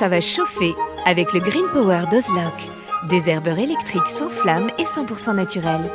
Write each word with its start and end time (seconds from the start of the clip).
ça 0.00 0.08
va 0.08 0.22
chauffer 0.22 0.74
avec 1.04 1.34
le 1.34 1.40
Green 1.40 1.66
Power 1.74 2.04
d'Ozlock. 2.10 2.54
Des 3.10 3.28
herbeurs 3.28 3.58
électriques 3.58 4.08
sans 4.08 4.30
flamme 4.30 4.70
et 4.78 4.84
100% 4.84 5.34
naturels. 5.34 5.92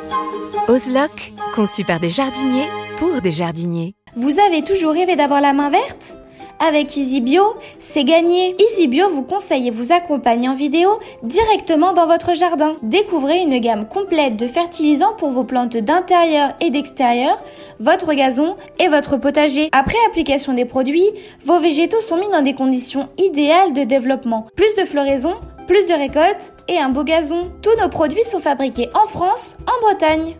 Ozlock, 0.68 1.32
conçu 1.56 1.82
par 1.82 1.98
des 1.98 2.10
jardiniers 2.10 2.68
pour 2.98 3.20
des 3.20 3.32
jardiniers. 3.32 3.96
Vous 4.14 4.38
avez 4.38 4.62
toujours 4.62 4.92
rêvé 4.92 5.16
d'avoir 5.16 5.40
la 5.40 5.52
main 5.52 5.70
verte? 5.70 6.16
Avec 6.58 6.96
EasyBio, 6.96 7.42
c'est 7.78 8.04
gagné. 8.04 8.56
EasyBio 8.58 9.08
vous 9.10 9.22
conseille 9.22 9.68
et 9.68 9.70
vous 9.70 9.92
accompagne 9.92 10.48
en 10.48 10.54
vidéo 10.54 10.88
directement 11.22 11.92
dans 11.92 12.06
votre 12.06 12.34
jardin. 12.34 12.74
Découvrez 12.82 13.40
une 13.40 13.58
gamme 13.58 13.86
complète 13.86 14.36
de 14.36 14.46
fertilisants 14.46 15.14
pour 15.18 15.30
vos 15.30 15.44
plantes 15.44 15.76
d'intérieur 15.76 16.54
et 16.60 16.70
d'extérieur, 16.70 17.42
votre 17.78 18.14
gazon 18.14 18.56
et 18.78 18.88
votre 18.88 19.16
potager. 19.16 19.68
Après 19.72 19.98
application 20.08 20.54
des 20.54 20.64
produits, 20.64 21.10
vos 21.44 21.58
végétaux 21.58 22.00
sont 22.00 22.16
mis 22.16 22.30
dans 22.30 22.42
des 22.42 22.54
conditions 22.54 23.08
idéales 23.18 23.72
de 23.72 23.84
développement. 23.84 24.46
Plus 24.56 24.74
de 24.76 24.84
floraison, 24.84 25.34
plus 25.66 25.86
de 25.86 25.94
récoltes 25.94 26.54
et 26.68 26.78
un 26.78 26.88
beau 26.88 27.04
gazon. 27.04 27.50
Tous 27.62 27.76
nos 27.80 27.88
produits 27.88 28.24
sont 28.24 28.40
fabriqués 28.40 28.88
en 28.94 29.06
France, 29.06 29.56
en 29.66 29.80
Bretagne. 29.86 30.36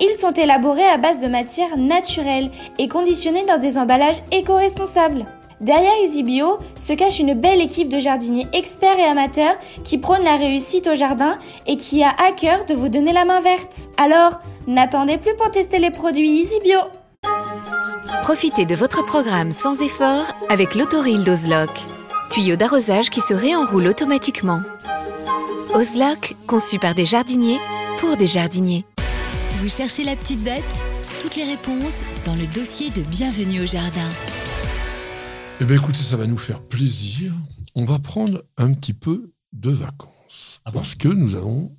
Ils 0.00 0.18
sont 0.18 0.32
élaborés 0.32 0.86
à 0.86 0.98
base 0.98 1.20
de 1.20 1.26
matières 1.26 1.78
naturelles 1.78 2.50
et 2.78 2.88
conditionnés 2.88 3.44
dans 3.44 3.58
des 3.58 3.78
emballages 3.78 4.22
éco-responsables. 4.30 5.24
Derrière 5.60 5.94
EasyBio 6.04 6.58
se 6.76 6.92
cache 6.92 7.18
une 7.18 7.32
belle 7.32 7.62
équipe 7.62 7.88
de 7.88 7.98
jardiniers 7.98 8.46
experts 8.52 8.98
et 8.98 9.04
amateurs 9.04 9.56
qui 9.84 9.96
prônent 9.96 10.22
la 10.22 10.36
réussite 10.36 10.86
au 10.86 10.94
jardin 10.94 11.38
et 11.66 11.78
qui 11.78 12.02
a 12.02 12.10
à 12.10 12.32
cœur 12.32 12.66
de 12.66 12.74
vous 12.74 12.90
donner 12.90 13.14
la 13.14 13.24
main 13.24 13.40
verte. 13.40 13.88
Alors, 13.96 14.40
n'attendez 14.66 15.16
plus 15.16 15.34
pour 15.36 15.50
tester 15.50 15.78
les 15.78 15.90
produits 15.90 16.42
EasyBio. 16.42 16.80
Profitez 18.22 18.66
de 18.66 18.74
votre 18.74 19.04
programme 19.06 19.50
sans 19.50 19.80
effort 19.80 20.26
avec 20.50 20.74
l'autoril 20.74 21.24
d'Ozlock. 21.24 21.70
Tuyau 22.28 22.56
d'arrosage 22.56 23.08
qui 23.08 23.22
se 23.22 23.32
réenroule 23.32 23.86
automatiquement. 23.86 24.60
Ozlock, 25.74 26.34
conçu 26.46 26.78
par 26.78 26.94
des 26.94 27.06
jardiniers 27.06 27.58
pour 27.98 28.18
des 28.18 28.26
jardiniers. 28.26 28.84
Vous 29.60 29.70
cherchez 29.70 30.04
la 30.04 30.16
petite 30.16 30.42
bête? 30.42 30.62
Toutes 31.22 31.36
les 31.36 31.44
réponses 31.44 32.02
dans 32.26 32.34
le 32.34 32.46
dossier 32.46 32.90
de 32.90 33.00
Bienvenue 33.00 33.62
au 33.62 33.66
Jardin. 33.66 34.10
Eh 35.58 35.64
bien, 35.64 35.76
écoutez, 35.76 36.02
ça 36.02 36.18
va 36.18 36.26
nous 36.26 36.36
faire 36.36 36.62
plaisir. 36.62 37.32
On 37.74 37.86
va 37.86 37.98
prendre 37.98 38.44
un 38.58 38.74
petit 38.74 38.92
peu 38.92 39.32
de 39.54 39.70
vacances. 39.70 40.60
Ah 40.66 40.70
bon 40.70 40.80
parce 40.80 40.94
que 40.94 41.08
nous 41.08 41.34
avons 41.34 41.74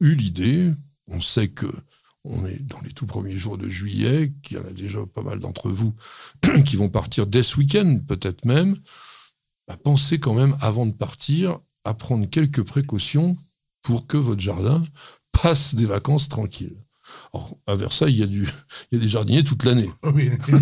eu 0.00 0.14
l'idée, 0.14 0.72
on 1.06 1.20
sait 1.20 1.48
que 1.48 1.66
on 2.24 2.46
est 2.46 2.62
dans 2.62 2.80
les 2.80 2.92
tout 2.92 3.04
premiers 3.04 3.36
jours 3.36 3.58
de 3.58 3.68
juillet, 3.68 4.32
qu'il 4.42 4.56
y 4.56 4.60
en 4.60 4.64
a 4.64 4.72
déjà 4.72 5.00
pas 5.04 5.22
mal 5.22 5.38
d'entre 5.38 5.70
vous 5.70 5.94
qui 6.64 6.76
vont 6.76 6.88
partir 6.88 7.26
dès 7.26 7.42
ce 7.42 7.58
week-end, 7.58 8.00
peut-être 8.08 8.46
même, 8.46 8.78
à 9.68 9.76
penser 9.76 10.18
quand 10.18 10.34
même, 10.34 10.56
avant 10.60 10.86
de 10.86 10.92
partir, 10.92 11.60
à 11.84 11.92
prendre 11.92 12.24
quelques 12.26 12.62
précautions 12.62 13.36
pour 13.82 14.06
que 14.06 14.16
votre 14.16 14.40
jardin 14.40 14.82
passe 15.32 15.74
des 15.74 15.86
vacances 15.86 16.28
tranquilles. 16.28 16.76
Or, 17.32 17.56
à 17.66 17.76
Versailles, 17.76 18.12
il 18.12 18.18
y 18.18 18.22
a, 18.22 18.26
du, 18.26 18.42
il 18.92 18.98
y 18.98 19.00
a 19.00 19.04
des 19.04 19.08
jardiniers 19.08 19.44
toute 19.44 19.64
l'année. 19.64 19.88
Oui, 20.14 20.30
il 20.48 20.60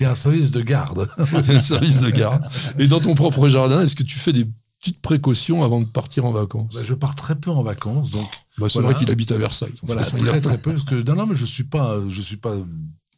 y, 0.00 0.04
a, 0.04 0.12
un 0.12 0.14
service 0.14 0.50
de 0.50 0.60
garde. 0.62 1.08
Il 1.18 1.46
y 1.46 1.52
a 1.52 1.56
un 1.56 1.60
service 1.60 2.00
de 2.00 2.10
garde. 2.10 2.44
Et 2.78 2.86
dans 2.86 3.00
ton 3.00 3.14
propre 3.14 3.48
jardin, 3.48 3.82
est-ce 3.82 3.96
que 3.96 4.04
tu 4.04 4.18
fais 4.18 4.32
des 4.32 4.46
petites 4.78 5.00
précautions 5.00 5.64
avant 5.64 5.80
de 5.80 5.86
partir 5.86 6.24
en 6.24 6.32
vacances? 6.32 6.74
Bah, 6.74 6.82
je 6.84 6.94
pars 6.94 7.14
très 7.14 7.34
peu 7.34 7.50
en 7.50 7.62
vacances, 7.62 8.10
donc 8.10 8.28
Bah, 8.58 8.66
C'est 8.68 8.74
voilà. 8.74 8.88
vrai 8.90 8.98
qu'il 8.98 9.10
habite 9.10 9.32
à 9.32 9.38
Versailles. 9.38 9.74
Voilà, 9.82 10.02
façon, 10.02 10.18
très 10.18 10.40
très 10.40 10.58
peu. 10.58 10.72
Parce 10.72 10.84
que 10.84 11.02
non, 11.02 11.16
non, 11.16 11.26
mais 11.26 11.36
je 11.36 11.44
suis 11.44 11.64
pas, 11.64 11.98
je 12.08 12.20
suis 12.20 12.36
pas 12.36 12.56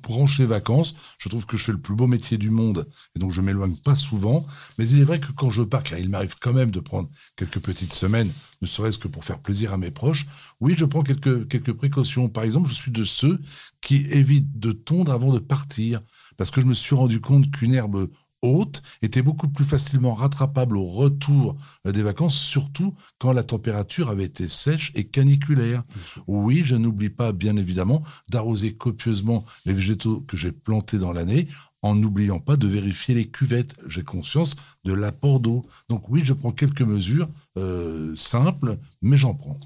branché 0.06 0.44
vacances. 0.44 0.94
Je 1.18 1.28
trouve 1.28 1.46
que 1.46 1.56
je 1.56 1.64
fais 1.64 1.72
le 1.72 1.80
plus 1.80 1.94
beau 1.94 2.06
métier 2.06 2.38
du 2.38 2.50
monde, 2.50 2.88
et 3.14 3.18
donc 3.18 3.32
je 3.32 3.40
m'éloigne 3.40 3.76
pas 3.76 3.96
souvent. 3.96 4.46
Mais 4.78 4.88
il 4.88 5.00
est 5.00 5.04
vrai 5.04 5.18
que 5.18 5.32
quand 5.32 5.50
je 5.50 5.62
pars, 5.62 5.82
car 5.82 5.98
il 5.98 6.08
m'arrive 6.08 6.36
quand 6.40 6.52
même 6.52 6.70
de 6.70 6.80
prendre 6.80 7.08
quelques 7.36 7.58
petites 7.58 7.92
semaines, 7.92 8.32
ne 8.62 8.66
serait-ce 8.66 8.98
que 8.98 9.08
pour 9.08 9.24
faire 9.24 9.40
plaisir 9.40 9.72
à 9.72 9.76
mes 9.76 9.90
proches. 9.90 10.26
Oui, 10.60 10.74
je 10.76 10.84
prends 10.84 11.02
quelques 11.02 11.48
quelques 11.48 11.72
précautions. 11.72 12.28
Par 12.28 12.44
exemple, 12.44 12.68
je 12.68 12.74
suis 12.74 12.92
de 12.92 13.04
ceux 13.04 13.40
qui 13.80 13.96
évitent 14.10 14.58
de 14.58 14.72
tondre 14.72 15.12
avant 15.12 15.32
de 15.32 15.38
partir, 15.38 16.00
parce 16.36 16.50
que 16.50 16.60
je 16.60 16.66
me 16.66 16.74
suis 16.74 16.94
rendu 16.94 17.20
compte 17.20 17.50
qu'une 17.50 17.74
herbe 17.74 18.08
était 19.02 19.22
beaucoup 19.22 19.48
plus 19.48 19.64
facilement 19.64 20.14
rattrapable 20.14 20.76
au 20.76 20.86
retour 20.86 21.56
des 21.84 22.02
vacances, 22.02 22.38
surtout 22.38 22.94
quand 23.18 23.32
la 23.32 23.42
température 23.42 24.10
avait 24.10 24.24
été 24.24 24.48
sèche 24.48 24.92
et 24.94 25.04
caniculaire. 25.04 25.82
Oui, 26.26 26.62
je 26.64 26.76
n'oublie 26.76 27.10
pas, 27.10 27.32
bien 27.32 27.56
évidemment, 27.56 28.02
d'arroser 28.28 28.74
copieusement 28.74 29.44
les 29.64 29.72
végétaux 29.72 30.20
que 30.26 30.36
j'ai 30.36 30.52
plantés 30.52 30.98
dans 30.98 31.12
l'année, 31.12 31.48
en 31.86 31.94
n'oubliant 31.94 32.38
pas 32.38 32.56
de 32.56 32.66
vérifier 32.66 33.14
les 33.14 33.26
cuvettes. 33.26 33.74
J'ai 33.88 34.02
conscience 34.02 34.56
de 34.84 34.92
l'apport 34.92 35.40
d'eau. 35.40 35.64
Donc 35.88 36.08
oui, 36.08 36.22
je 36.24 36.32
prends 36.32 36.52
quelques 36.52 36.82
mesures 36.82 37.28
euh, 37.58 38.12
simples, 38.14 38.76
mais 39.02 39.16
j'en 39.16 39.34
prends. 39.34 39.58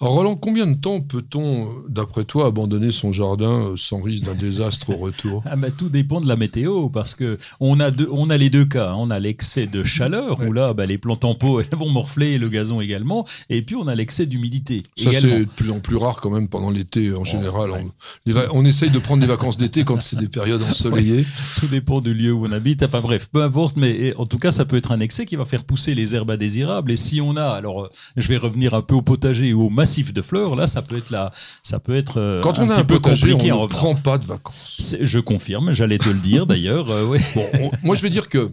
Alors 0.00 0.14
Roland, 0.14 0.36
combien 0.36 0.66
de 0.66 0.74
temps 0.74 1.00
peut-on, 1.00 1.72
d'après 1.88 2.24
toi, 2.24 2.46
abandonner 2.46 2.92
son 2.92 3.12
jardin 3.12 3.50
euh, 3.50 3.76
sans 3.76 4.00
risque 4.00 4.22
d'un 4.22 4.34
désastre 4.36 4.90
au 4.90 4.96
retour? 4.96 5.42
Ah 5.46 5.56
bah, 5.56 5.70
tout 5.76 5.88
dépend 5.88 6.20
de 6.20 6.28
la 6.28 6.36
météo 6.36 6.88
parce 6.88 7.14
que 7.16 7.38
on 7.58 7.80
a 7.80 7.90
deux, 7.90 8.08
on 8.12 8.30
a 8.30 8.36
les 8.36 8.48
deux 8.50 8.64
cas. 8.64 8.90
hein. 8.90 8.96
On 8.96 9.10
a 9.10 9.18
l'excès 9.18 9.66
de 9.66 9.82
chaleur 9.82 10.40
où 10.46 10.52
là, 10.52 10.72
bah, 10.72 10.86
les 10.86 10.98
plantes 10.98 11.24
en 11.24 11.34
pot 11.34 11.60
elles 11.60 11.66
vont 11.78 11.88
morfler, 11.88 12.32
et 12.32 12.38
le 12.38 12.48
gazon 12.48 12.80
également, 12.80 13.26
et 13.50 13.62
puis 13.62 13.74
on 13.74 13.88
a 13.88 13.94
l'excès 13.96 14.26
d'humidité 14.26 14.82
Ça, 14.96 15.10
également. 15.10 15.30
c'est 15.32 15.44
de 15.46 15.50
plus 15.50 15.70
en 15.72 15.80
plus 15.80 15.96
rare 15.96 16.20
quand 16.20 16.30
même 16.30 16.48
pendant 16.48 16.70
l'été 16.70 17.12
en 17.14 17.24
général. 17.24 17.70
ouais. 17.72 18.46
On, 18.52 18.64
essaye 18.64 18.90
de 18.90 18.98
prendre 18.98 19.20
des 19.20 19.26
vacances 19.26 19.56
d'été 19.56 19.84
quand 19.84 20.00
c'est 20.00 20.16
des 20.16 20.28
périodes 20.28 20.62
ensoleillées. 20.68 21.24
Dépend 21.68 22.00
du 22.00 22.12
lieu 22.14 22.32
où 22.32 22.44
on 22.46 22.52
habite. 22.52 22.82
Enfin 22.82 23.00
bref, 23.00 23.28
peu 23.32 23.42
importe, 23.42 23.76
mais 23.76 24.14
en 24.16 24.26
tout 24.26 24.38
cas, 24.38 24.50
ça 24.52 24.64
peut 24.64 24.76
être 24.76 24.92
un 24.92 25.00
excès 25.00 25.26
qui 25.26 25.36
va 25.36 25.44
faire 25.44 25.64
pousser 25.64 25.94
les 25.94 26.14
herbes 26.14 26.30
indésirables. 26.30 26.90
Et 26.92 26.96
si 26.96 27.20
on 27.20 27.36
a, 27.36 27.44
alors, 27.48 27.84
euh, 27.84 27.88
je 28.16 28.28
vais 28.28 28.36
revenir 28.36 28.74
un 28.74 28.82
peu 28.82 28.94
au 28.94 29.02
potager 29.02 29.52
ou 29.52 29.62
au 29.66 29.70
massif 29.70 30.12
de 30.12 30.22
fleurs, 30.22 30.56
là, 30.56 30.66
ça 30.66 30.82
peut 30.82 30.96
être 30.96 31.10
là, 31.10 31.32
ça 31.62 31.78
peut 31.78 31.96
être 31.96 32.18
euh, 32.18 32.40
Quand 32.40 32.58
on 32.58 32.68
a 32.70 32.76
un 32.78 32.84
peu 32.84 32.96
potager, 32.96 33.28
on 33.28 33.36
compliqué 33.36 33.52
en 33.52 33.62
ne 33.62 33.66
prend 33.68 33.94
pas 33.94 34.18
de 34.18 34.26
vacances. 34.26 34.96
Je 35.00 35.18
confirme, 35.18 35.72
j'allais 35.72 35.98
te 35.98 36.08
le 36.08 36.14
dire 36.18 36.46
d'ailleurs. 36.46 36.90
euh, 36.90 37.06
ouais. 37.06 37.20
Bon, 37.34 37.46
on- 37.60 37.70
moi, 37.86 37.94
je 37.96 38.02
vais 38.02 38.10
dire 38.10 38.28
que 38.28 38.50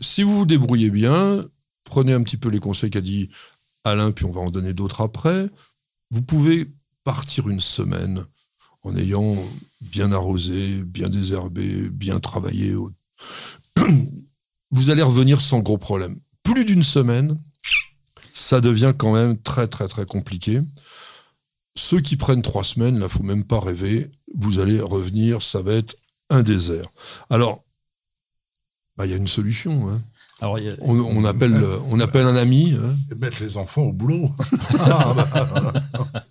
si 0.00 0.22
vous 0.22 0.38
vous 0.38 0.46
débrouillez 0.46 0.90
bien, 0.90 1.44
prenez 1.84 2.12
un 2.12 2.22
petit 2.22 2.36
peu 2.36 2.48
les 2.48 2.58
conseils 2.60 2.90
qu'a 2.90 3.00
dit 3.00 3.28
Alain, 3.84 4.10
puis 4.12 4.24
on 4.24 4.30
va 4.30 4.40
en 4.40 4.50
donner 4.50 4.72
d'autres 4.74 5.00
après. 5.02 5.48
Vous 6.10 6.22
pouvez 6.22 6.70
partir 7.04 7.48
une 7.48 7.60
semaine 7.60 8.24
en 8.82 8.96
ayant 8.96 9.36
bien 9.80 10.12
arrosé, 10.12 10.82
bien 10.82 11.08
désherbé, 11.08 11.88
bien 11.90 12.18
travaillé. 12.20 12.74
Vous 14.70 14.90
allez 14.90 15.02
revenir 15.02 15.40
sans 15.40 15.60
gros 15.60 15.78
problème. 15.78 16.18
Plus 16.42 16.64
d'une 16.64 16.82
semaine, 16.82 17.38
ça 18.32 18.60
devient 18.60 18.94
quand 18.96 19.12
même 19.12 19.36
très, 19.40 19.66
très, 19.68 19.88
très 19.88 20.06
compliqué. 20.06 20.60
Ceux 21.76 22.00
qui 22.00 22.16
prennent 22.16 22.42
trois 22.42 22.64
semaines, 22.64 22.98
là, 22.98 23.08
faut 23.08 23.22
même 23.22 23.44
pas 23.44 23.60
rêver. 23.60 24.10
Vous 24.34 24.58
allez 24.58 24.80
revenir, 24.80 25.42
ça 25.42 25.60
va 25.62 25.74
être 25.74 25.96
un 26.30 26.42
désert. 26.42 26.86
Alors, 27.30 27.64
bah, 28.96 29.06
il 29.06 29.10
y 29.10 29.14
a 29.14 29.18
une 29.18 29.28
solution. 29.28 29.88
hein. 29.90 30.02
Alors, 30.40 30.56
a- 30.56 30.60
On, 30.80 30.98
on 30.98 31.24
appelle, 31.24 31.62
on 31.88 32.00
appelle 32.00 32.26
un 32.26 32.36
ami. 32.36 32.76
hein. 32.80 32.96
Et 33.10 33.14
mettre 33.16 33.42
les 33.42 33.56
enfants 33.56 33.82
au 33.82 33.92
boulot. 33.92 34.30
Ah, 34.78 35.14
bah, 35.32 36.24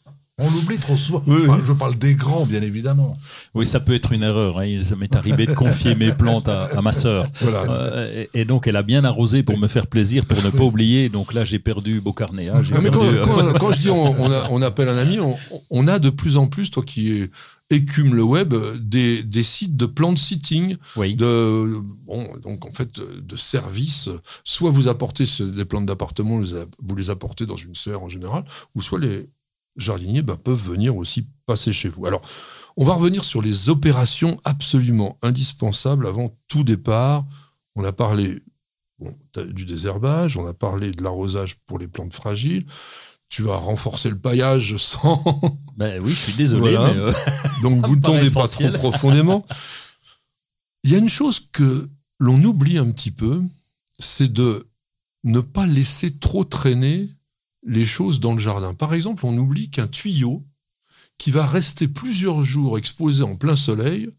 on 0.50 0.54
l'oublie 0.56 0.78
trop 0.80 0.96
souvent. 0.98 1.22
Oui, 1.28 1.38
je, 1.42 1.46
parle, 1.48 1.60
oui. 1.60 1.66
je 1.68 1.74
parle 1.74 1.96
des 1.98 2.16
grands, 2.16 2.46
bien 2.46 2.62
évidemment. 2.62 3.18
oui, 3.54 3.66
ça 3.66 3.80
peut 3.80 3.94
être 3.94 4.12
une 4.12 4.24
erreur. 4.24 4.60
hein. 4.60 4.82
Ça 4.84 4.96
m'est 4.96 5.16
arrivé 5.16 5.46
de 5.46 5.54
confier 5.54 5.96
mes 5.96 6.12
plantes 6.12 6.48
à, 6.48 6.64
à 6.66 6.82
ma 6.82 6.92
sœur. 6.92 7.28
Voilà. 7.42 7.64
Euh, 7.72 8.26
et, 8.34 8.42
et 8.42 8.46
donc, 8.46 8.68
elle 8.68 8.76
a 8.76 8.84
bien 8.84 9.04
arrosé 9.04 9.44
pour 9.44 9.58
me 9.58 9.68
faire 9.68 9.88
plaisir, 9.88 10.26
pour 10.26 10.42
ne 10.44 10.50
pas 10.50 10.64
oublier. 10.64 11.10
Donc 11.10 11.34
là, 11.34 11.46
j'ai 11.46 11.60
perdu 11.60 12.02
beau 12.02 12.14
carnet. 12.14 12.50
hein. 12.50 12.62
J'ai 12.64 12.74
Non, 12.74 12.82
mais 12.82 12.90
quand, 12.92 13.02
perdu, 13.02 13.18
euh, 13.18 13.24
quand- 13.26 13.60
quand 13.60 13.74
je 13.74 13.80
dis 13.80 13.90
on, 13.90 14.20
on 14.22 14.32
a- 14.32 14.48
on 14.50 14.62
appelle 14.62 14.90
un 14.90 14.98
ami, 14.98 15.20
on, 15.20 15.36
on 15.70 15.88
a 15.88 16.00
de 16.00 16.10
plus 16.10 16.38
en 16.38 16.48
plus, 16.48 16.72
toi 16.72 16.84
qui 16.84 17.12
es- 17.12 17.30
écume 17.72 18.16
le 18.16 18.24
web, 18.24 18.56
des, 18.80 19.22
des 19.22 19.44
sites 19.44 19.78
de 19.78 19.86
plant 19.86 20.16
sitting, 20.16 20.78
oui. 20.96 21.16
de, 21.16 21.78
bon, 22.08 22.28
donc 22.42 22.66
en 22.66 22.72
fait 22.72 23.00
de 23.00 23.36
services. 23.36 24.10
Soit 24.44 24.72
vous 24.72 24.88
apportez 24.88 25.28
ce- 25.28 25.44
des 25.44 25.66
plantes 25.66 25.86
d'appartement, 25.86 26.38
vous 26.38 26.44
les 26.44 26.54
a- 26.56 26.66
vous 26.84 26.96
les 26.96 27.10
apportez 27.12 27.46
dans 27.46 27.56
une 27.58 27.76
serre 27.76 28.02
en 28.02 28.10
général, 28.10 28.44
ou 28.74 28.82
soit 28.82 28.98
les 29.00 29.30
jardiniers 29.80 30.22
bah, 30.22 30.38
peuvent 30.42 30.62
venir 30.62 30.96
aussi 30.98 31.28
passer 31.46 31.72
chez 31.72 31.90
vous. 31.90 32.06
Alors, 32.06 32.22
on 32.78 32.86
va 32.86 32.94
revenir 32.94 33.26
sur 33.26 33.42
les 33.42 33.70
opérations 33.70 34.40
absolument 34.44 35.18
indispensables 35.22 36.08
avant 36.08 36.36
tout 36.48 36.64
départ. 36.64 37.26
On 37.76 37.84
a 37.84 37.92
parlé 37.92 38.42
bon, 39.00 39.18
du 39.36 39.66
désherbage, 39.66 40.38
on 40.38 40.48
a 40.48 40.54
parlé 40.54 40.92
de 40.92 41.04
l'arrosage 41.04 41.56
pour 41.66 41.80
les 41.80 41.88
plantes 41.88 42.14
fragiles. 42.14 42.66
Tu 43.28 43.42
vas 43.42 43.58
renforcer 43.58 44.10
le 44.10 44.18
paillage 44.18 44.78
sans. 44.78 45.24
Ben 45.78 46.02
oui, 46.04 46.10
je 46.10 46.16
suis 46.16 46.34
désolé. 46.34 46.76
Voilà. 46.76 46.94
mais, 46.94 47.00
euh, 47.00 47.12
Donc 47.62 47.86
vous 47.88 47.96
ne 47.96 48.02
tombez 48.02 48.30
pas 48.32 48.48
trop 48.48 48.70
profondément. 48.72 49.46
Il 50.84 50.92
y 50.92 50.96
a 50.96 50.98
une 50.98 51.10
chose 51.10 51.40
que 51.52 51.90
l'on 52.20 52.42
oublie 52.44 52.78
un 52.78 52.92
petit 52.92 53.12
peu, 53.12 53.42
c'est 53.98 54.32
de 54.32 54.68
ne 55.24 55.40
pas 55.40 55.66
laisser 55.66 56.18
trop 56.18 56.44
traîner 56.44 57.10
les 57.64 57.86
choses 57.86 58.20
dans 58.20 58.34
le 58.34 58.40
jardin. 58.40 58.74
Par 58.74 58.94
exemple, 58.94 59.26
on 59.26 59.38
oublie 59.38 59.70
qu'un 59.70 59.88
tuyau 59.88 60.46
qui 61.18 61.32
va 61.32 61.46
rester 61.46 61.88
plusieurs 61.88 62.44
jours 62.44 62.78
exposé 62.78 63.24
en 63.24 63.36
plein 63.36 63.56
soleil 63.56 64.10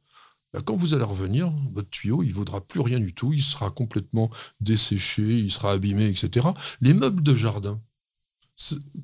bah, 0.52 0.60
quand 0.64 0.74
vous 0.74 0.94
allez 0.94 1.04
revenir, 1.04 1.52
votre 1.72 1.90
tuyau, 1.90 2.22
il 2.22 2.34
vaudra 2.34 2.60
plus 2.60 2.80
rien 2.80 2.98
du 2.98 3.14
tout, 3.14 3.32
il 3.32 3.42
sera 3.42 3.70
complètement 3.70 4.30
desséché, 4.60 5.22
il 5.22 5.52
sera 5.52 5.72
abîmé, 5.72 6.08
etc. 6.08 6.48
Les 6.80 6.92
meubles 6.92 7.22
de 7.22 7.34
jardin, 7.34 7.80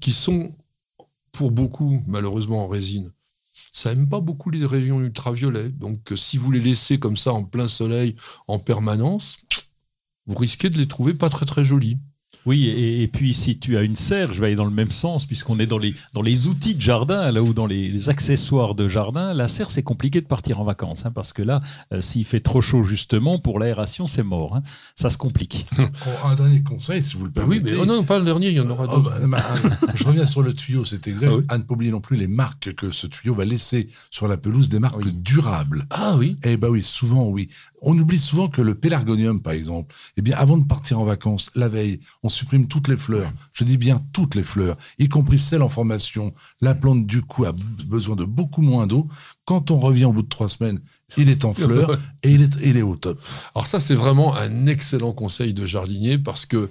qui 0.00 0.12
sont 0.12 0.54
pour 1.32 1.50
beaucoup 1.50 2.02
malheureusement 2.06 2.64
en 2.64 2.68
résine, 2.68 3.12
ça 3.72 3.94
n'aime 3.94 4.08
pas 4.08 4.20
beaucoup 4.20 4.50
les 4.50 4.66
rayons 4.66 5.00
ultraviolets. 5.00 5.70
Donc 5.70 6.12
si 6.16 6.36
vous 6.36 6.50
les 6.50 6.60
laissez 6.60 6.98
comme 6.98 7.16
ça 7.16 7.32
en 7.32 7.44
plein 7.44 7.68
soleil 7.68 8.16
en 8.48 8.58
permanence, 8.58 9.38
vous 10.26 10.36
risquez 10.36 10.68
de 10.68 10.76
les 10.76 10.88
trouver 10.88 11.14
pas 11.14 11.30
très 11.30 11.46
très 11.46 11.64
jolis. 11.64 11.98
Oui, 12.46 12.68
et, 12.68 13.08
puis 13.08 13.34
si 13.34 13.58
tu 13.58 13.76
as 13.76 13.82
une 13.82 13.96
serre, 13.96 14.32
je 14.32 14.40
vais 14.40 14.46
aller 14.46 14.56
dans 14.56 14.64
le 14.64 14.70
même 14.70 14.92
sens, 14.92 15.26
puisqu'on 15.26 15.58
est 15.58 15.66
dans 15.66 15.78
les, 15.78 15.94
dans 16.14 16.22
les 16.22 16.46
outils 16.46 16.76
de 16.76 16.80
jardin, 16.80 17.32
là 17.32 17.42
où 17.42 17.52
dans 17.52 17.66
les, 17.66 18.08
accessoires 18.08 18.76
de 18.76 18.88
jardin, 18.88 19.34
la 19.34 19.48
serre, 19.48 19.68
c'est 19.68 19.82
compliqué 19.82 20.20
de 20.20 20.26
partir 20.26 20.60
en 20.60 20.64
vacances, 20.64 21.04
hein, 21.06 21.10
parce 21.10 21.32
que 21.32 21.42
là, 21.42 21.60
euh, 21.92 22.00
s'il 22.00 22.24
fait 22.24 22.38
trop 22.38 22.60
chaud, 22.60 22.84
justement, 22.84 23.40
pour 23.40 23.58
l'aération, 23.58 24.06
c'est 24.06 24.22
mort. 24.22 24.54
Hein. 24.54 24.62
Ça 24.94 25.10
se 25.10 25.18
complique. 25.18 25.66
Un 26.24 26.36
dernier 26.36 26.62
conseil, 26.62 27.02
si 27.02 27.16
vous 27.16 27.24
le 27.24 27.32
permettez. 27.32 27.64
Oui, 27.64 27.72
mais 27.72 27.80
oh 27.82 27.86
non, 27.86 28.04
pas 28.04 28.18
le 28.18 28.24
dernier, 28.24 28.48
il 28.50 28.56
y 28.56 28.60
en 28.60 28.70
aura 28.70 28.86
oh, 28.88 28.96
d'autres. 28.96 29.26
Bah, 29.26 29.38
bah, 29.38 29.88
je 29.94 30.04
reviens 30.04 30.26
sur 30.26 30.42
le 30.42 30.54
tuyau, 30.54 30.84
c'est 30.84 31.08
exact. 31.08 31.32
Ah 31.48 31.54
à 31.54 31.58
ne 31.58 31.64
pas 31.64 31.74
oublier 31.74 31.90
non 31.90 32.00
plus 32.00 32.16
les 32.16 32.28
marques 32.28 32.74
que 32.74 32.90
ce 32.90 33.06
tuyau 33.06 33.34
va 33.34 33.44
laisser 33.44 33.88
sur 34.10 34.28
la 34.28 34.36
pelouse, 34.36 34.68
des 34.68 34.78
marques 34.78 35.08
durables. 35.08 35.86
Ah 35.90 36.14
oui 36.16 36.36
Eh 36.44 36.56
bien 36.56 36.68
oui, 36.68 36.82
souvent, 36.82 37.26
oui. 37.26 37.48
On 37.82 37.98
oublie 37.98 38.18
souvent 38.18 38.48
que 38.48 38.62
le 38.62 38.74
pélargonium, 38.74 39.40
par 39.40 39.52
exemple, 39.52 39.94
eh 40.16 40.22
bien, 40.22 40.36
avant 40.36 40.56
de 40.56 40.64
partir 40.64 40.98
en 40.98 41.04
vacances, 41.04 41.50
la 41.54 41.68
veille, 41.68 42.00
on 42.22 42.28
supprime 42.28 42.68
toutes 42.68 42.88
les 42.88 42.96
fleurs. 42.96 43.32
Je 43.52 43.64
dis 43.64 43.76
bien 43.76 44.02
toutes 44.12 44.34
les 44.34 44.42
fleurs, 44.42 44.76
y 44.98 45.08
compris 45.08 45.38
celles 45.38 45.62
en 45.62 45.68
formation. 45.68 46.32
La 46.60 46.74
plante, 46.74 47.06
du 47.06 47.22
coup, 47.22 47.44
a 47.44 47.52
besoin 47.84 48.16
de 48.16 48.24
beaucoup 48.24 48.62
moins 48.62 48.86
d'eau. 48.86 49.08
Quand 49.44 49.70
on 49.70 49.78
revient 49.78 50.06
au 50.06 50.12
bout 50.12 50.22
de 50.22 50.28
trois 50.28 50.48
semaines, 50.48 50.80
il 51.16 51.28
est 51.28 51.44
en 51.44 51.54
fleurs 51.54 51.98
et 52.22 52.32
il 52.32 52.42
est, 52.42 52.56
il 52.64 52.76
est 52.76 52.82
au 52.82 52.96
top. 52.96 53.20
Alors 53.54 53.66
ça, 53.66 53.80
c'est 53.80 53.94
vraiment 53.94 54.34
un 54.36 54.66
excellent 54.66 55.12
conseil 55.12 55.54
de 55.54 55.66
jardinier 55.66 56.18
parce 56.18 56.46
que 56.46 56.70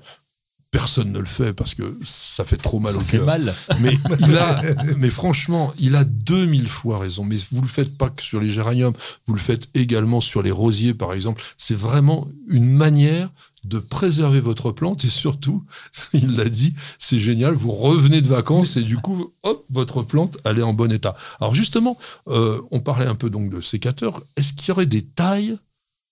personne 0.75 1.13
ne 1.13 1.19
le 1.19 1.25
fait 1.25 1.54
parce 1.54 1.74
que 1.74 1.98
ça 2.04 2.44
fait 2.44 2.57
trop 2.57 2.80
mal 2.80 2.92
ça 2.92 3.00
au 3.00 3.01
fait 3.01 3.19
mal. 3.19 3.56
Mais, 3.80 3.98
il 4.19 4.38
a, 4.38 4.62
mais 4.98 5.10
franchement, 5.10 5.74
il 5.80 5.95
a 5.95 6.04
2000 6.04 6.68
fois 6.68 7.00
raison. 7.00 7.24
Mais 7.24 7.38
vous 7.54 7.62
le 7.62 7.68
faites 7.68 7.98
pas 7.98 8.10
que 8.10 8.22
sur 8.22 8.42
les 8.42 8.50
géraniums, 8.50 8.94
vous 9.25 9.33
le 9.33 9.39
faites 9.39 9.69
également 9.74 10.19
sur 10.19 10.42
les 10.42 10.51
rosiers, 10.51 10.94
par 10.94 11.13
exemple. 11.13 11.42
C'est 11.57 11.77
vraiment 11.77 12.27
une 12.50 12.74
manière 12.74 13.30
de 13.63 13.80
préserver 13.80 14.42
votre 14.42 14.74
plante 14.74 15.06
et 15.06 15.10
surtout, 15.10 15.63
il 16.13 16.36
l'a 16.36 16.50
dit, 16.50 16.75
c'est 17.00 17.19
génial, 17.19 17.54
vous 17.54 17.71
revenez 17.71 18.21
de 18.21 18.28
vacances 18.28 18.75
et 18.75 18.83
du 18.83 18.98
coup, 18.98 19.33
hop, 19.44 19.63
votre 19.69 20.04
plante, 20.04 20.38
elle 20.44 20.60
est 20.60 20.63
en 20.63 20.74
bon 20.74 20.92
état. 20.92 21.16
Alors 21.39 21.56
justement, 21.56 21.98
euh, 22.28 22.62
on 22.71 22.81
parlait 22.81 23.07
un 23.07 23.16
peu 23.16 23.30
donc 23.30 23.50
de 23.50 23.62
sécateurs. 23.62 24.21
Est-ce 24.36 24.51
qu'il 24.51 24.68
y 24.68 24.71
aurait 24.71 24.86
des 24.86 25.06
tailles 25.06 25.57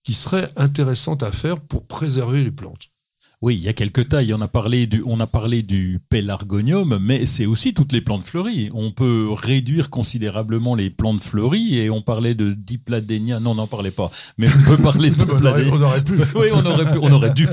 qui 0.04 0.14
seraient 0.14 0.50
intéressantes 0.56 1.22
à 1.22 1.34
faire 1.34 1.60
pour 1.60 1.86
préserver 1.86 2.46
les 2.46 2.52
plantes? 2.52 2.93
Oui, 3.44 3.58
il 3.58 3.64
y 3.66 3.68
a 3.68 3.74
quelques 3.74 4.08
tailles. 4.08 4.34
On 4.34 4.40
a 4.40 4.48
parlé 4.48 4.88
du, 4.88 5.04
on 5.06 5.20
a 5.20 5.28
parlé 5.28 5.64
du 5.64 6.00
pélargonium, 6.08 6.98
mais 7.02 7.26
c'est 7.26 7.46
aussi 7.46 7.74
toutes 7.74 7.92
les 7.92 8.00
plantes 8.00 8.24
fleuries. 8.24 8.70
On 8.74 8.94
peut 8.94 9.28
réduire 9.34 9.90
considérablement 9.90 10.76
les 10.76 10.90
plantes 10.90 11.22
fleuries 11.22 11.78
et 11.78 11.90
on 11.90 12.02
parlait 12.02 12.36
de 12.36 12.54
dipladénia. 12.54 13.42
Non, 13.42 13.52
on 13.52 13.56
n'en 13.56 13.68
parlait 13.68 13.92
pas. 13.92 14.10
Mais 14.38 14.48
on 14.48 14.78
peut 14.78 14.82
parler 14.82 15.10
de 15.10 15.22
on, 15.30 15.46
aurait, 15.46 15.70
on 15.70 15.82
aurait 15.82 16.04
pu. 16.06 16.14
oui, 16.36 16.48
on 16.54 16.66
aurait 16.66 16.90
pu, 16.90 17.00
on 17.02 17.12
aurait 17.12 17.34
dû. 17.34 17.46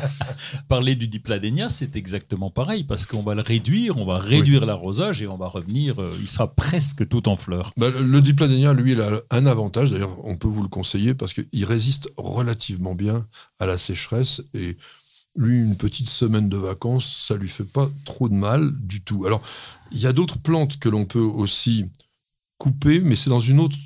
parler 0.68 0.94
du 0.94 1.08
dipladénia, 1.08 1.68
c'est 1.68 1.94
exactement 1.94 2.50
pareil 2.50 2.84
parce 2.84 3.04
qu'on 3.04 3.22
va 3.22 3.34
le 3.34 3.42
réduire, 3.42 3.98
on 3.98 4.06
va 4.06 4.18
réduire 4.18 4.64
l'arrosage 4.64 5.20
et 5.20 5.26
on 5.26 5.36
va 5.36 5.48
revenir. 5.48 6.00
Euh, 6.00 6.08
il 6.20 6.28
sera 6.28 6.54
presque 6.54 7.06
tout 7.06 7.28
en 7.28 7.36
fleurs. 7.36 7.72
Bah, 7.76 7.88
le, 7.90 8.20
dipladénia, 8.22 8.72
lui, 8.72 8.92
il 8.92 9.02
a 9.02 9.10
un 9.30 9.44
avantage. 9.44 9.90
D'ailleurs, 9.90 10.24
on 10.24 10.36
peut 10.36 10.48
vous 10.48 10.62
le 10.62 10.70
conseiller 10.70 11.12
parce 11.12 11.34
qu'il 11.34 11.66
résiste 11.66 12.08
relativement 12.16 12.94
bien 12.94 13.26
à 13.60 13.66
la 13.66 13.76
sécheresse 13.76 14.42
et 14.54 14.78
lui, 15.34 15.58
une 15.58 15.76
petite 15.76 16.08
semaine 16.08 16.48
de 16.48 16.56
vacances, 16.56 17.24
ça 17.26 17.36
lui 17.36 17.48
fait 17.48 17.64
pas 17.64 17.90
trop 18.04 18.28
de 18.28 18.34
mal 18.34 18.72
du 18.80 19.02
tout. 19.02 19.24
Alors, 19.24 19.42
il 19.90 19.98
y 19.98 20.06
a 20.06 20.12
d'autres 20.12 20.38
plantes 20.38 20.78
que 20.78 20.88
l'on 20.88 21.04
peut 21.04 21.18
aussi 21.20 21.86
couper, 22.58 23.00
mais 23.00 23.16
c'est 23.16 23.30
dans 23.30 23.40
une 23.40 23.60
autre 23.60 23.76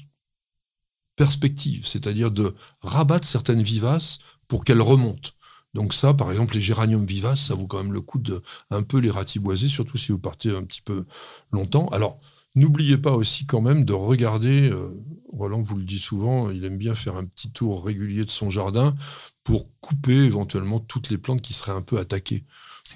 perspective, 1.14 1.86
c'est-à-dire 1.86 2.30
de 2.30 2.54
rabattre 2.80 3.26
certaines 3.26 3.62
vivaces 3.62 4.18
pour 4.48 4.64
qu'elles 4.64 4.82
remontent. 4.82 5.30
Donc 5.74 5.94
ça, 5.94 6.14
par 6.14 6.30
exemple, 6.30 6.54
les 6.54 6.60
géraniums 6.60 7.06
vivaces, 7.06 7.46
ça 7.46 7.54
vaut 7.54 7.66
quand 7.66 7.82
même 7.82 7.92
le 7.92 8.00
coup 8.00 8.18
de 8.18 8.42
un 8.70 8.82
peu 8.82 8.98
les 8.98 9.10
ratiboiser, 9.10 9.68
surtout 9.68 9.98
si 9.98 10.12
vous 10.12 10.18
partez 10.18 10.50
un 10.50 10.62
petit 10.62 10.82
peu 10.82 11.04
longtemps. 11.52 11.88
Alors, 11.88 12.18
n'oubliez 12.56 12.96
pas 12.96 13.12
aussi 13.12 13.46
quand 13.46 13.60
même 13.60 13.84
de 13.84 13.92
regarder, 13.92 14.70
euh, 14.70 14.88
Roland 15.32 15.62
vous 15.62 15.76
le 15.76 15.84
dit 15.84 15.98
souvent, 15.98 16.50
il 16.50 16.64
aime 16.64 16.78
bien 16.78 16.94
faire 16.94 17.16
un 17.16 17.24
petit 17.24 17.52
tour 17.52 17.84
régulier 17.84 18.24
de 18.24 18.30
son 18.30 18.50
jardin 18.50 18.94
pour 19.44 19.66
couper 19.80 20.16
éventuellement 20.24 20.80
toutes 20.80 21.10
les 21.10 21.18
plantes 21.18 21.42
qui 21.42 21.52
seraient 21.52 21.72
un 21.72 21.82
peu 21.82 21.98
attaquées. 21.98 22.44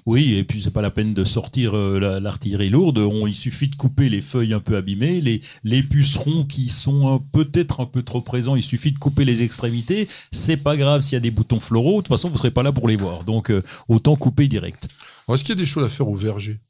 Oui, 0.07 0.35
et 0.35 0.45
puis 0.45 0.63
c'est 0.63 0.71
pas 0.71 0.83
la 0.83 0.91
peine 0.91 1.15
de 1.15 1.25
sortir 1.25 1.77
euh, 1.77 2.19
l'artillerie 2.21 2.71
lourde. 2.71 3.01
il 3.27 3.35
suffit 3.35 3.69
de 3.69 3.77
couper 3.77 4.09
les 4.09 4.21
feuilles 4.21 4.55
un 4.55 4.61
peu 4.61 4.77
abîmées, 4.77 5.21
les, 5.21 5.41
les 5.65 5.83
pucerons 5.83 6.45
qui 6.47 6.71
sont 6.71 7.23
peut-être 7.33 7.81
un 7.81 7.87
peu 7.87 8.03
trop 8.03 8.23
présents. 8.23 8.57
Il 8.57 8.63
suffit 8.63 8.93
de 8.93 8.99
couper 8.99 9.25
les 9.25 9.43
extrémités. 9.43 10.09
C'est 10.33 10.57
pas 10.57 10.77
grave 10.77 11.03
s'il 11.03 11.15
y 11.15 11.17
a 11.17 11.21
des 11.21 11.31
boutons 11.31 11.61
floraux. 11.61 11.93
De 11.93 11.97
toute 11.99 12.09
façon, 12.09 12.31
vous 12.31 12.39
serez 12.39 12.51
pas 12.51 12.63
là 12.63 12.73
pour 12.73 12.89
les 12.89 12.97
voir. 12.97 13.25
Donc 13.25 13.51
euh, 13.51 13.63
autant 13.89 14.17
couper 14.17 14.49
direct. 14.49 14.89
Est-ce 15.29 15.45
qu'il 15.45 15.55
y 15.55 15.59
a 15.59 15.61
des 15.61 15.67
choses 15.67 15.85
à 15.85 15.89
faire 15.89 16.09
au 16.09 16.17
verger? 16.17 16.61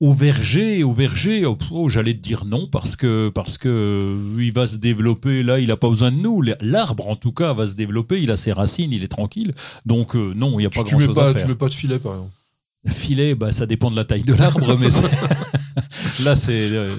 Au 0.00 0.12
verger, 0.12 0.82
au 0.82 0.92
verger, 0.92 1.44
oh, 1.46 1.58
oh, 1.70 1.88
j'allais 1.88 2.14
te 2.14 2.20
dire 2.20 2.44
non 2.44 2.66
parce 2.66 2.96
que 2.96 3.30
parce 3.34 3.58
que 3.58 3.68
euh, 3.68 4.42
il 4.42 4.52
va 4.52 4.66
se 4.66 4.76
développer. 4.76 5.42
Là, 5.42 5.58
il 5.58 5.68
n'a 5.68 5.76
pas 5.76 5.88
besoin 5.88 6.10
de 6.10 6.16
nous. 6.16 6.42
L'arbre, 6.60 7.08
en 7.08 7.16
tout 7.16 7.32
cas, 7.32 7.52
va 7.52 7.66
se 7.66 7.74
développer. 7.74 8.20
Il 8.22 8.30
a 8.30 8.36
ses 8.36 8.52
racines, 8.52 8.92
il 8.92 9.04
est 9.04 9.08
tranquille. 9.08 9.54
Donc 9.86 10.16
euh, 10.16 10.32
non, 10.34 10.58
il 10.58 10.62
n'y 10.62 10.66
a 10.66 10.70
pas 10.70 10.82
grand 10.82 10.98
chose 10.98 11.18
à 11.18 11.32
faire. 11.32 11.42
Tu 11.42 11.48
mets 11.48 11.54
pas 11.54 11.68
de 11.68 11.74
filet, 11.74 11.98
par 11.98 12.14
exemple. 12.14 12.32
Filet, 12.88 13.34
bah, 13.34 13.52
ça 13.52 13.66
dépend 13.66 13.90
de 13.90 13.96
la 13.96 14.06
taille 14.06 14.24
de 14.24 14.32
l'arbre, 14.32 14.78
mais 14.80 14.88
là, 16.24 16.34
c'est. 16.34 16.70
Euh, 16.72 16.90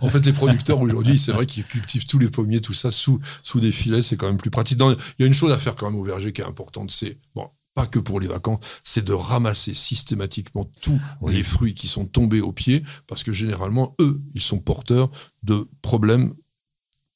en 0.00 0.08
fait, 0.08 0.24
les 0.24 0.32
producteurs 0.32 0.80
aujourd'hui, 0.80 1.18
c'est 1.18 1.32
vrai 1.32 1.44
qu'ils 1.44 1.64
cultivent 1.64 2.06
tous 2.06 2.18
les 2.18 2.28
pommiers, 2.28 2.60
tout 2.60 2.72
ça 2.72 2.90
sous, 2.90 3.20
sous 3.42 3.60
des 3.60 3.72
filets, 3.72 4.00
c'est 4.00 4.16
quand 4.16 4.26
même 4.26 4.38
plus 4.38 4.50
pratique. 4.50 4.78
Il 4.80 5.22
y 5.22 5.24
a 5.24 5.26
une 5.26 5.34
chose 5.34 5.52
à 5.52 5.58
faire 5.58 5.74
quand 5.74 5.90
même 5.90 6.00
au 6.00 6.02
verger 6.02 6.32
qui 6.32 6.40
est 6.40 6.46
importante, 6.46 6.90
c'est 6.90 7.18
bon, 7.34 7.48
pas 7.74 7.86
que 7.86 7.98
pour 7.98 8.20
les 8.20 8.26
vacances, 8.26 8.60
c'est 8.84 9.04
de 9.04 9.12
ramasser 9.12 9.74
systématiquement 9.74 10.70
tous 10.80 11.00
les 11.26 11.42
fruits 11.42 11.74
qui 11.74 11.88
sont 11.88 12.06
tombés 12.06 12.40
au 12.40 12.52
pied, 12.52 12.82
parce 13.06 13.22
que 13.22 13.32
généralement, 13.32 13.94
eux, 14.00 14.20
ils 14.34 14.42
sont 14.42 14.58
porteurs 14.58 15.10
de 15.42 15.68
problèmes 15.80 16.32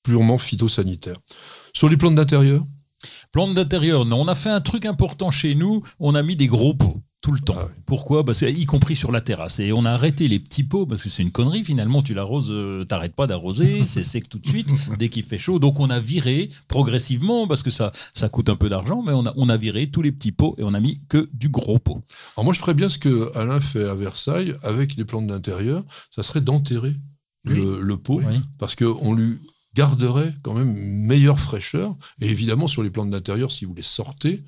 purement 0.02 0.38
phytosanitaires. 0.38 1.18
Sur 1.72 1.88
les 1.88 1.96
plantes 1.96 2.14
d'intérieur? 2.14 2.64
Plantes 3.32 3.54
d'intérieur, 3.54 4.04
non. 4.04 4.22
On 4.22 4.28
a 4.28 4.34
fait 4.34 4.50
un 4.50 4.60
truc 4.60 4.86
important 4.86 5.30
chez 5.30 5.54
nous, 5.54 5.82
on 5.98 6.14
a 6.14 6.22
mis 6.22 6.36
des 6.36 6.46
gros 6.46 6.74
pots 6.74 7.02
tout 7.20 7.32
le 7.32 7.40
temps. 7.40 7.56
Ah 7.58 7.68
Pourquoi? 7.86 8.22
Bah, 8.22 8.32
Y 8.40 8.66
compris 8.66 8.94
sur 8.94 9.10
la 9.10 9.20
terrasse. 9.20 9.58
Et 9.58 9.72
on 9.72 9.84
a 9.84 9.90
arrêté 9.90 10.28
les 10.28 10.38
petits 10.38 10.62
pots, 10.62 10.86
parce 10.86 11.02
que 11.02 11.10
c'est 11.10 11.22
une 11.22 11.32
connerie, 11.32 11.64
finalement, 11.64 12.02
tu 12.02 12.14
l'arroses, 12.14 12.50
euh, 12.50 12.84
t'arrêtes 12.84 13.14
pas 13.14 13.26
d'arroser, 13.26 13.84
c'est 13.86 14.02
sec 14.02 14.28
tout 14.28 14.38
de 14.38 14.46
suite, 14.46 14.70
dès 14.98 15.08
qu'il 15.08 15.24
fait 15.24 15.38
chaud. 15.38 15.58
Donc 15.58 15.80
on 15.80 15.90
a 15.90 15.98
viré 15.98 16.50
progressivement, 16.68 17.46
parce 17.46 17.62
que 17.62 17.70
ça, 17.70 17.92
ça 18.14 18.28
coûte 18.28 18.48
un 18.48 18.56
peu 18.56 18.68
d'argent, 18.68 19.02
mais 19.02 19.12
on 19.12 19.26
a, 19.26 19.32
on 19.36 19.48
a 19.48 19.56
viré 19.56 19.90
tous 19.90 20.02
les 20.02 20.12
petits 20.12 20.32
pots 20.32 20.54
et 20.58 20.62
on 20.62 20.74
a 20.74 20.80
mis 20.80 21.00
que 21.08 21.28
du 21.32 21.48
gros 21.48 21.78
pot. 21.78 22.02
Alors 22.36 22.44
moi, 22.44 22.54
je 22.54 22.60
ferais 22.60 22.74
bien 22.74 22.88
ce 22.88 22.98
que 22.98 23.36
Alain 23.36 23.60
fait 23.60 23.84
à 23.84 23.94
Versailles, 23.94 24.54
avec 24.62 24.96
les 24.96 25.04
plantes 25.04 25.26
d'intérieur, 25.26 25.84
ça 26.10 26.22
serait 26.22 26.40
d'enterrer 26.40 26.94
le, 27.44 27.96
pot, 27.96 28.20
parce 28.58 28.74
qu'on 28.74 29.14
lui 29.14 29.38
garderait 29.74 30.34
quand 30.42 30.54
même 30.54 30.70
une 30.70 31.06
meilleure 31.06 31.38
fraîcheur. 31.38 31.96
Et 32.20 32.28
évidemment, 32.28 32.66
sur 32.66 32.82
les 32.82 32.90
plantes 32.90 33.10
d'intérieur, 33.10 33.50
si 33.50 33.64
vous 33.64 33.74
les 33.74 33.82
sortez, 33.82 34.42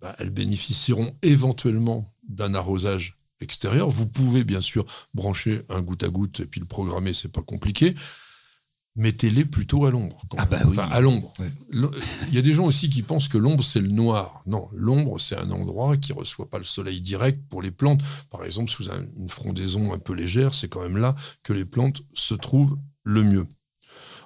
bah, 0.00 0.16
elles 0.18 0.30
bénéficieront 0.30 1.16
éventuellement 1.22 2.12
d'un 2.28 2.54
arrosage 2.54 3.18
extérieur. 3.40 3.90
Vous 3.90 4.06
pouvez 4.06 4.44
bien 4.44 4.60
sûr 4.60 4.84
brancher 5.14 5.62
un 5.68 5.82
goutte 5.82 6.02
à 6.02 6.08
goutte 6.08 6.40
et 6.40 6.46
puis 6.46 6.60
le 6.60 6.66
programmer, 6.66 7.14
c'est 7.14 7.32
pas 7.32 7.42
compliqué. 7.42 7.94
Mettez-les 8.96 9.44
plutôt 9.44 9.86
à 9.86 9.90
l'ombre. 9.90 10.20
Ah 10.36 10.46
bah 10.46 10.58
enfin, 10.66 10.88
à 10.90 11.00
l'ombre. 11.00 11.32
Il 11.72 12.34
y 12.34 12.38
a 12.38 12.42
des 12.42 12.52
gens 12.52 12.66
aussi 12.66 12.90
qui 12.90 13.02
pensent 13.02 13.28
que 13.28 13.38
l'ombre 13.38 13.62
c'est 13.62 13.80
le 13.80 13.88
noir. 13.88 14.42
Non, 14.46 14.68
l'ombre 14.72 15.20
c'est 15.20 15.36
un 15.36 15.50
endroit 15.52 15.96
qui 15.96 16.12
reçoit 16.12 16.50
pas 16.50 16.58
le 16.58 16.64
soleil 16.64 17.00
direct 17.00 17.40
pour 17.48 17.62
les 17.62 17.70
plantes. 17.70 18.00
Par 18.30 18.44
exemple, 18.44 18.70
sous 18.70 18.88
une 18.88 19.28
frondaison 19.28 19.94
un 19.94 19.98
peu 19.98 20.12
légère, 20.12 20.54
c'est 20.54 20.68
quand 20.68 20.82
même 20.82 20.96
là 20.96 21.14
que 21.44 21.52
les 21.52 21.64
plantes 21.64 22.02
se 22.14 22.34
trouvent 22.34 22.78
le 23.04 23.22
mieux. 23.22 23.46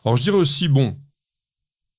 Alors 0.05 0.17
je 0.17 0.23
dirais 0.23 0.39
aussi, 0.39 0.69
bon, 0.69 0.99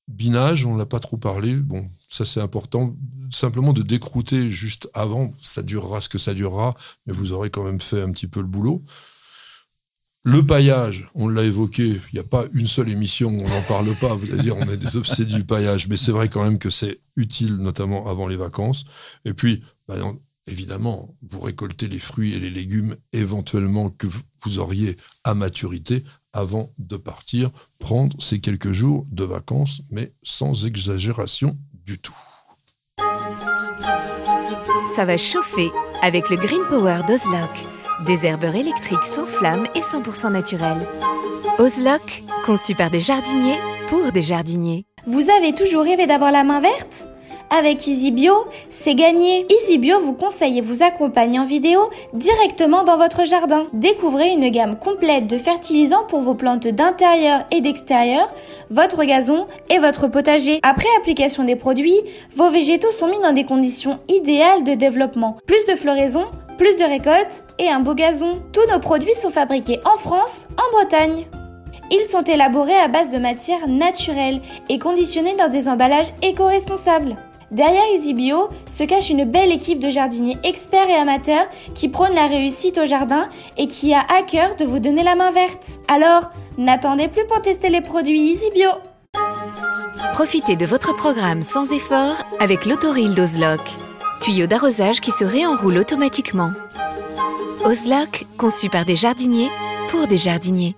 binage, 0.07 0.65
on 0.65 0.77
l'a 0.77 0.85
pas 0.85 0.99
trop 0.99 1.17
parlé. 1.17 1.55
Bon, 1.55 1.87
ça 2.09 2.25
c'est 2.25 2.41
important. 2.41 2.95
Simplement 3.31 3.73
de 3.73 3.81
décrouter 3.81 4.49
juste 4.49 4.89
avant, 4.93 5.31
ça 5.41 5.61
durera 5.61 6.01
ce 6.01 6.09
que 6.09 6.17
ça 6.17 6.33
durera, 6.33 6.75
mais 7.05 7.13
vous 7.13 7.31
aurez 7.31 7.49
quand 7.49 7.63
même 7.63 7.81
fait 7.81 8.01
un 8.01 8.11
petit 8.11 8.27
peu 8.27 8.41
le 8.41 8.47
boulot. 8.47 8.83
Le 10.27 10.43
paillage, 10.43 11.07
on 11.13 11.27
l'a 11.27 11.43
évoqué, 11.43 11.85
il 11.87 12.15
n'y 12.15 12.19
a 12.19 12.23
pas 12.23 12.45
une 12.53 12.65
seule 12.65 12.89
émission 12.89 13.29
où 13.29 13.41
on 13.41 13.47
n'en 13.47 13.61
parle 13.61 13.95
pas. 13.95 14.15
Vous 14.15 14.31
allez 14.31 14.41
dire, 14.41 14.57
on 14.57 14.67
est 14.67 14.77
des 14.77 14.97
obsédés 14.97 15.35
du 15.35 15.43
paillage, 15.43 15.87
mais 15.87 15.97
c'est 15.97 16.11
vrai 16.11 16.29
quand 16.29 16.43
même 16.43 16.57
que 16.57 16.71
c'est 16.71 16.99
utile, 17.15 17.57
notamment 17.57 18.09
avant 18.09 18.27
les 18.27 18.35
vacances. 18.35 18.85
Et 19.23 19.35
puis, 19.35 19.61
bah, 19.87 19.97
évidemment, 20.47 21.15
vous 21.21 21.41
récoltez 21.41 21.87
les 21.87 21.99
fruits 21.99 22.33
et 22.33 22.39
les 22.39 22.49
légumes 22.49 22.95
éventuellement 23.13 23.91
que 23.91 24.07
vous 24.41 24.57
auriez 24.57 24.95
à 25.23 25.35
maturité 25.35 26.03
avant 26.35 26.69
de 26.77 26.97
partir 26.97 27.49
prendre 27.79 28.21
ces 28.21 28.39
quelques 28.39 28.73
jours 28.73 29.05
de 29.11 29.23
vacances, 29.23 29.81
mais 29.89 30.13
sans 30.21 30.67
exagération 30.67 31.57
du 31.85 31.97
tout. 31.97 32.15
Ça 34.95 35.05
va 35.05 35.17
chauffer 35.17 35.71
avec 36.01 36.29
le 36.29 36.37
Green 36.37 36.61
Power 36.69 36.99
d'Ozlock. 37.07 37.49
Des 38.05 38.25
herbeurs 38.25 38.55
électriques 38.55 39.05
sans 39.05 39.25
flamme 39.25 39.65
et 39.73 39.79
100% 39.79 40.31
naturels. 40.31 40.87
Ozlock, 41.59 42.23
conçu 42.45 42.75
par 42.75 42.91
des 42.91 42.99
jardiniers 42.99 43.57
pour 43.89 44.11
des 44.11 44.21
jardiniers. 44.21 44.85
Vous 45.07 45.29
avez 45.29 45.53
toujours 45.53 45.83
rêvé 45.83 46.05
d'avoir 46.07 46.31
la 46.31 46.43
main 46.43 46.59
verte? 46.59 47.07
Avec 47.49 47.87
EasyBio, 47.87 48.33
c'est 48.69 48.95
gagné. 48.95 49.45
EasyBio 49.49 49.99
vous 49.99 50.13
conseille 50.13 50.57
et 50.57 50.61
vous 50.61 50.83
accompagne 50.83 51.39
en 51.39 51.45
vidéo 51.45 51.79
directement 52.13 52.83
dans 52.83 52.97
votre 52.97 53.25
jardin. 53.25 53.65
Découvrez 53.73 54.29
une 54.29 54.49
gamme 54.49 54.77
complète 54.77 55.27
de 55.27 55.37
fertilisants 55.37 56.05
pour 56.07 56.21
vos 56.21 56.33
plantes 56.33 56.67
d'intérieur 56.67 57.45
et 57.51 57.61
d'extérieur, 57.61 58.33
votre 58.69 59.03
gazon 59.03 59.47
et 59.69 59.79
votre 59.79 60.07
potager. 60.07 60.59
Après 60.63 60.89
application 60.99 61.43
des 61.43 61.55
produits, 61.55 61.99
vos 62.35 62.49
végétaux 62.49 62.91
sont 62.91 63.07
mis 63.07 63.19
dans 63.19 63.33
des 63.33 63.45
conditions 63.45 63.99
idéales 64.09 64.63
de 64.63 64.73
développement. 64.73 65.37
Plus 65.45 65.65
de 65.67 65.75
floraison, 65.75 66.25
plus 66.57 66.77
de 66.77 66.83
récoltes 66.83 67.43
et 67.59 67.69
un 67.69 67.79
beau 67.79 67.93
gazon. 67.93 68.41
Tous 68.53 68.65
nos 68.71 68.79
produits 68.79 69.13
sont 69.13 69.29
fabriqués 69.29 69.79
en 69.85 69.97
France, 69.97 70.47
en 70.57 70.77
Bretagne. 70.77 71.25
Ils 71.91 72.09
sont 72.09 72.23
élaborés 72.23 72.77
à 72.77 72.87
base 72.87 73.11
de 73.11 73.17
matières 73.17 73.67
naturelles 73.67 74.41
et 74.69 74.79
conditionnés 74.79 75.35
dans 75.35 75.49
des 75.49 75.67
emballages 75.67 76.11
éco-responsables. 76.23 77.15
Derrière 77.51 77.83
EasyBio 77.93 78.49
se 78.67 78.83
cache 78.83 79.09
une 79.09 79.23
belle 79.23 79.51
équipe 79.51 79.79
de 79.79 79.89
jardiniers 79.89 80.37
experts 80.43 80.89
et 80.89 80.95
amateurs 80.95 81.47
qui 81.75 81.89
prônent 81.89 82.15
la 82.15 82.27
réussite 82.27 82.77
au 82.77 82.85
jardin 82.85 83.29
et 83.57 83.67
qui 83.67 83.93
a 83.93 84.01
à 84.01 84.23
cœur 84.23 84.55
de 84.55 84.65
vous 84.65 84.79
donner 84.79 85.03
la 85.03 85.15
main 85.15 85.31
verte. 85.31 85.79
Alors, 85.87 86.31
n'attendez 86.57 87.07
plus 87.07 87.25
pour 87.27 87.41
tester 87.41 87.69
les 87.69 87.81
produits 87.81 88.31
EasyBio. 88.31 88.69
Profitez 90.13 90.55
de 90.55 90.65
votre 90.65 90.95
programme 90.95 91.43
sans 91.43 91.71
effort 91.71 92.15
avec 92.39 92.65
l'autoril 92.65 93.13
d'Ozlock. 93.13 93.61
Tuyau 94.21 94.47
d'arrosage 94.47 95.01
qui 95.01 95.11
se 95.11 95.25
réenroule 95.25 95.77
automatiquement. 95.77 96.51
Ozlock, 97.65 98.25
conçu 98.37 98.69
par 98.69 98.85
des 98.85 98.95
jardiniers 98.95 99.49
pour 99.89 100.07
des 100.07 100.17
jardiniers. 100.17 100.75